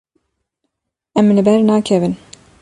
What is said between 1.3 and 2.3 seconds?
li ber nakevin.